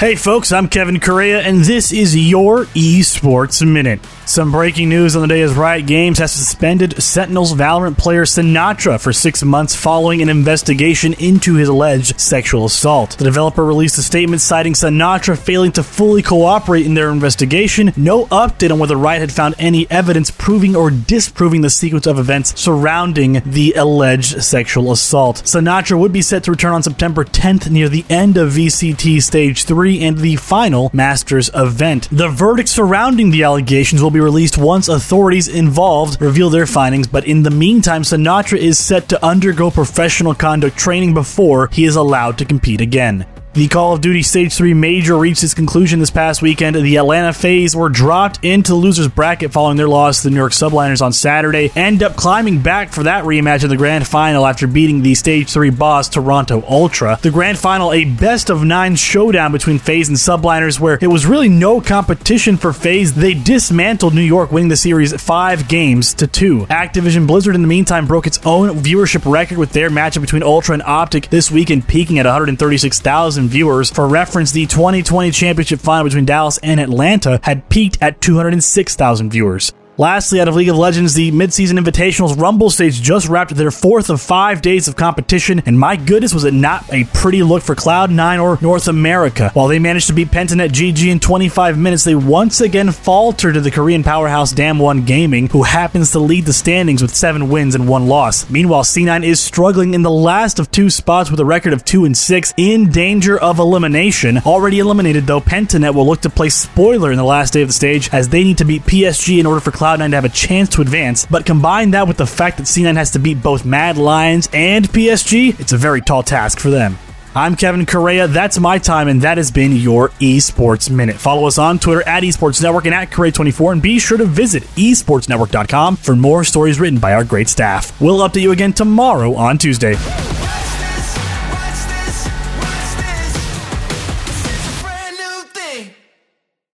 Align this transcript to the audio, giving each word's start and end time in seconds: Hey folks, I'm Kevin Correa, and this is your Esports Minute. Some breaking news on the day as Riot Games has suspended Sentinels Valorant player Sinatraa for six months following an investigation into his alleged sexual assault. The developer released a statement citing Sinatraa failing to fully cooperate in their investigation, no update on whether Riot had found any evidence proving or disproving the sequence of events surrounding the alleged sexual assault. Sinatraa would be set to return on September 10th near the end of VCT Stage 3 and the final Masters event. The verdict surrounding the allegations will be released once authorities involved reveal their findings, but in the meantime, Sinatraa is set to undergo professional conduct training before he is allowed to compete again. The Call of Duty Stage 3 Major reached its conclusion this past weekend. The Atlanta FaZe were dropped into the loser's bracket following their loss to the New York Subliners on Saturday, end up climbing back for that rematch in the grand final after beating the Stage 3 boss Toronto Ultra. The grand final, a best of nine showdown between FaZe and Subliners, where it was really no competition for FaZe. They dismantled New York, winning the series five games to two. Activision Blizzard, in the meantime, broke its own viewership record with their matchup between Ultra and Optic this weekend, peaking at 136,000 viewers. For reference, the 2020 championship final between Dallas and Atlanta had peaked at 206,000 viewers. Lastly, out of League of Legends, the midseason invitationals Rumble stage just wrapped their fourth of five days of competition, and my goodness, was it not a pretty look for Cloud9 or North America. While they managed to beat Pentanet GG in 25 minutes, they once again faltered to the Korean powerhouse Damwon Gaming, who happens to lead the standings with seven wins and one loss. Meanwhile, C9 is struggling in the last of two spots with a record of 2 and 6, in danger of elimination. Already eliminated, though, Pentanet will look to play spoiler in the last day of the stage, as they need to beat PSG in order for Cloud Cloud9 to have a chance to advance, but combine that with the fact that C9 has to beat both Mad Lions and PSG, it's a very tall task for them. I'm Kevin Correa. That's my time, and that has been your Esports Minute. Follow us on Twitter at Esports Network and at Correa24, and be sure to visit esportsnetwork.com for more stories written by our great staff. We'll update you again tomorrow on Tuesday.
Hey 0.00 0.14
folks, 0.14 0.50
I'm 0.50 0.66
Kevin 0.66 0.98
Correa, 0.98 1.42
and 1.42 1.60
this 1.60 1.92
is 1.92 2.16
your 2.16 2.64
Esports 2.64 3.70
Minute. 3.70 4.00
Some 4.24 4.50
breaking 4.50 4.88
news 4.88 5.14
on 5.14 5.20
the 5.20 5.28
day 5.28 5.42
as 5.42 5.52
Riot 5.52 5.84
Games 5.84 6.18
has 6.20 6.32
suspended 6.32 7.02
Sentinels 7.02 7.52
Valorant 7.52 7.98
player 7.98 8.24
Sinatraa 8.24 8.98
for 8.98 9.12
six 9.12 9.42
months 9.42 9.74
following 9.74 10.22
an 10.22 10.30
investigation 10.30 11.12
into 11.18 11.56
his 11.56 11.68
alleged 11.68 12.18
sexual 12.18 12.64
assault. 12.64 13.18
The 13.18 13.24
developer 13.24 13.62
released 13.62 13.98
a 13.98 14.02
statement 14.02 14.40
citing 14.40 14.72
Sinatraa 14.72 15.36
failing 15.36 15.72
to 15.72 15.82
fully 15.82 16.22
cooperate 16.22 16.86
in 16.86 16.94
their 16.94 17.10
investigation, 17.10 17.92
no 17.94 18.24
update 18.26 18.70
on 18.70 18.78
whether 18.78 18.96
Riot 18.96 19.20
had 19.20 19.32
found 19.32 19.54
any 19.58 19.90
evidence 19.90 20.30
proving 20.30 20.74
or 20.74 20.90
disproving 20.90 21.60
the 21.60 21.68
sequence 21.68 22.06
of 22.06 22.18
events 22.18 22.58
surrounding 22.58 23.42
the 23.44 23.74
alleged 23.74 24.42
sexual 24.42 24.92
assault. 24.92 25.42
Sinatraa 25.44 25.98
would 25.98 26.12
be 26.12 26.22
set 26.22 26.44
to 26.44 26.52
return 26.52 26.72
on 26.72 26.82
September 26.82 27.22
10th 27.22 27.68
near 27.68 27.90
the 27.90 28.06
end 28.08 28.38
of 28.38 28.52
VCT 28.52 29.22
Stage 29.22 29.64
3 29.64 29.89
and 29.98 30.18
the 30.18 30.36
final 30.36 30.90
Masters 30.92 31.50
event. 31.54 32.08
The 32.12 32.28
verdict 32.28 32.68
surrounding 32.68 33.30
the 33.30 33.42
allegations 33.42 34.02
will 34.02 34.10
be 34.10 34.20
released 34.20 34.58
once 34.58 34.88
authorities 34.88 35.48
involved 35.48 36.20
reveal 36.20 36.50
their 36.50 36.66
findings, 36.66 37.06
but 37.06 37.26
in 37.26 37.42
the 37.42 37.50
meantime, 37.50 38.02
Sinatraa 38.02 38.58
is 38.58 38.78
set 38.78 39.08
to 39.08 39.24
undergo 39.24 39.70
professional 39.70 40.34
conduct 40.34 40.76
training 40.76 41.14
before 41.14 41.68
he 41.72 41.84
is 41.84 41.96
allowed 41.96 42.38
to 42.38 42.44
compete 42.44 42.80
again. 42.80 43.26
The 43.52 43.66
Call 43.66 43.94
of 43.94 44.00
Duty 44.00 44.22
Stage 44.22 44.54
3 44.54 44.74
Major 44.74 45.18
reached 45.18 45.42
its 45.42 45.54
conclusion 45.54 45.98
this 45.98 46.08
past 46.08 46.40
weekend. 46.40 46.76
The 46.76 46.96
Atlanta 46.98 47.32
FaZe 47.32 47.74
were 47.74 47.88
dropped 47.88 48.44
into 48.44 48.70
the 48.70 48.76
loser's 48.76 49.08
bracket 49.08 49.50
following 49.50 49.76
their 49.76 49.88
loss 49.88 50.18
to 50.18 50.28
the 50.28 50.30
New 50.30 50.36
York 50.36 50.52
Subliners 50.52 51.02
on 51.02 51.12
Saturday, 51.12 51.72
end 51.74 52.04
up 52.04 52.14
climbing 52.14 52.62
back 52.62 52.92
for 52.92 53.02
that 53.02 53.24
rematch 53.24 53.64
in 53.64 53.68
the 53.68 53.76
grand 53.76 54.06
final 54.06 54.46
after 54.46 54.68
beating 54.68 55.02
the 55.02 55.16
Stage 55.16 55.50
3 55.50 55.70
boss 55.70 56.08
Toronto 56.08 56.62
Ultra. 56.68 57.18
The 57.22 57.32
grand 57.32 57.58
final, 57.58 57.92
a 57.92 58.04
best 58.04 58.50
of 58.50 58.62
nine 58.62 58.94
showdown 58.94 59.50
between 59.50 59.80
FaZe 59.80 60.10
and 60.10 60.16
Subliners, 60.16 60.78
where 60.78 61.00
it 61.00 61.08
was 61.08 61.26
really 61.26 61.48
no 61.48 61.80
competition 61.80 62.56
for 62.56 62.72
FaZe. 62.72 63.14
They 63.14 63.34
dismantled 63.34 64.14
New 64.14 64.20
York, 64.20 64.52
winning 64.52 64.68
the 64.68 64.76
series 64.76 65.12
five 65.20 65.66
games 65.66 66.14
to 66.14 66.28
two. 66.28 66.66
Activision 66.66 67.26
Blizzard, 67.26 67.56
in 67.56 67.62
the 67.62 67.68
meantime, 67.68 68.06
broke 68.06 68.28
its 68.28 68.38
own 68.46 68.76
viewership 68.76 69.28
record 69.28 69.58
with 69.58 69.72
their 69.72 69.90
matchup 69.90 70.20
between 70.20 70.44
Ultra 70.44 70.74
and 70.74 70.84
Optic 70.84 71.30
this 71.30 71.50
weekend, 71.50 71.88
peaking 71.88 72.20
at 72.20 72.26
136,000 72.26 73.39
viewers. 73.48 73.90
For 73.90 74.06
reference, 74.06 74.52
the 74.52 74.66
2020 74.66 75.30
championship 75.30 75.80
final 75.80 76.04
between 76.04 76.24
Dallas 76.24 76.58
and 76.62 76.80
Atlanta 76.80 77.40
had 77.42 77.68
peaked 77.68 77.98
at 78.00 78.20
206,000 78.20 79.30
viewers. 79.30 79.72
Lastly, 80.00 80.40
out 80.40 80.48
of 80.48 80.54
League 80.54 80.70
of 80.70 80.78
Legends, 80.78 81.12
the 81.12 81.30
midseason 81.30 81.78
invitationals 81.78 82.40
Rumble 82.40 82.70
stage 82.70 83.02
just 83.02 83.28
wrapped 83.28 83.54
their 83.54 83.70
fourth 83.70 84.08
of 84.08 84.18
five 84.22 84.62
days 84.62 84.88
of 84.88 84.96
competition, 84.96 85.62
and 85.66 85.78
my 85.78 85.94
goodness, 85.96 86.32
was 86.32 86.44
it 86.44 86.54
not 86.54 86.90
a 86.90 87.04
pretty 87.12 87.42
look 87.42 87.62
for 87.62 87.74
Cloud9 87.74 88.42
or 88.42 88.58
North 88.62 88.88
America. 88.88 89.50
While 89.52 89.68
they 89.68 89.78
managed 89.78 90.06
to 90.06 90.14
beat 90.14 90.28
Pentanet 90.28 90.70
GG 90.70 91.06
in 91.06 91.20
25 91.20 91.76
minutes, 91.76 92.04
they 92.04 92.14
once 92.14 92.62
again 92.62 92.92
faltered 92.92 93.52
to 93.52 93.60
the 93.60 93.70
Korean 93.70 94.02
powerhouse 94.02 94.54
Damwon 94.54 95.06
Gaming, 95.06 95.48
who 95.48 95.64
happens 95.64 96.12
to 96.12 96.18
lead 96.18 96.46
the 96.46 96.54
standings 96.54 97.02
with 97.02 97.14
seven 97.14 97.50
wins 97.50 97.74
and 97.74 97.86
one 97.86 98.06
loss. 98.06 98.48
Meanwhile, 98.48 98.84
C9 98.84 99.22
is 99.22 99.38
struggling 99.38 99.92
in 99.92 100.00
the 100.00 100.10
last 100.10 100.58
of 100.58 100.70
two 100.70 100.88
spots 100.88 101.30
with 101.30 101.40
a 101.40 101.44
record 101.44 101.74
of 101.74 101.84
2 101.84 102.06
and 102.06 102.16
6, 102.16 102.54
in 102.56 102.90
danger 102.90 103.38
of 103.38 103.58
elimination. 103.58 104.38
Already 104.38 104.78
eliminated, 104.78 105.26
though, 105.26 105.42
Pentanet 105.42 105.94
will 105.94 106.06
look 106.06 106.22
to 106.22 106.30
play 106.30 106.48
spoiler 106.48 107.10
in 107.10 107.18
the 107.18 107.22
last 107.22 107.52
day 107.52 107.60
of 107.60 107.68
the 107.68 107.74
stage, 107.74 108.08
as 108.14 108.30
they 108.30 108.42
need 108.42 108.56
to 108.56 108.64
beat 108.64 108.84
PSG 108.84 109.38
in 109.38 109.44
order 109.44 109.60
for 109.60 109.70
Cloud 109.70 109.89
Cloud9 109.90 110.10
to 110.10 110.16
have 110.16 110.24
a 110.24 110.28
chance 110.28 110.68
to 110.70 110.82
advance, 110.82 111.26
but 111.26 111.44
combine 111.44 111.90
that 111.92 112.06
with 112.06 112.16
the 112.16 112.26
fact 112.26 112.58
that 112.58 112.64
C9 112.64 112.96
has 112.96 113.10
to 113.12 113.18
beat 113.18 113.42
both 113.42 113.64
Mad 113.64 113.96
Lions 113.96 114.48
and 114.52 114.88
PSG, 114.88 115.58
it's 115.58 115.72
a 115.72 115.76
very 115.76 116.00
tall 116.00 116.22
task 116.22 116.60
for 116.60 116.70
them. 116.70 116.96
I'm 117.34 117.56
Kevin 117.56 117.86
Correa. 117.86 118.26
That's 118.26 118.58
my 118.58 118.78
time, 118.78 119.08
and 119.08 119.22
that 119.22 119.36
has 119.36 119.50
been 119.50 119.72
your 119.72 120.10
Esports 120.20 120.90
Minute. 120.90 121.16
Follow 121.16 121.46
us 121.46 121.58
on 121.58 121.78
Twitter 121.78 122.06
at 122.06 122.22
Esports 122.22 122.62
Network 122.62 122.86
and 122.86 122.94
at 122.94 123.10
Correa24, 123.10 123.72
and 123.72 123.82
be 123.82 123.98
sure 123.98 124.18
to 124.18 124.24
visit 124.24 124.62
esportsnetwork.com 124.74 125.96
for 125.96 126.16
more 126.16 126.44
stories 126.44 126.80
written 126.80 126.98
by 126.98 127.14
our 127.14 127.24
great 127.24 127.48
staff. 127.48 128.00
We'll 128.00 128.18
update 128.18 128.42
you 128.42 128.52
again 128.52 128.72
tomorrow 128.72 129.34
on 129.34 129.58
Tuesday. 129.58 129.94